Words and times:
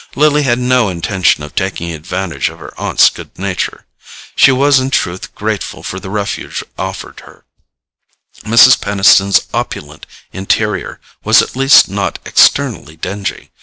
Lily 0.15 0.41
had 0.41 0.57
no 0.57 0.89
intention 0.89 1.43
of 1.43 1.53
taking 1.53 1.91
advantage 1.91 2.49
of 2.49 2.57
her 2.57 2.73
aunt's 2.75 3.07
good 3.07 3.37
nature. 3.37 3.85
She 4.35 4.51
was 4.51 4.79
in 4.79 4.89
truth 4.89 5.35
grateful 5.35 5.83
for 5.83 5.99
the 5.99 6.09
refuge 6.09 6.63
offered 6.75 7.19
her: 7.19 7.45
Mrs. 8.43 8.81
Peniston's 8.81 9.45
opulent 9.53 10.07
interior 10.33 10.99
was 11.23 11.43
at 11.43 11.55
least 11.55 11.87
not 11.87 12.17
externally 12.25 12.95
dingy. 12.95 13.51